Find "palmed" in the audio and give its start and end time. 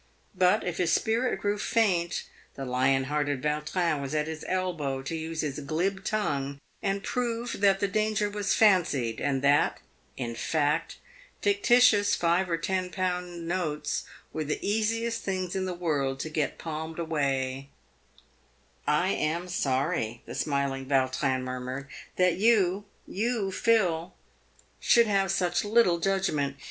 16.57-16.97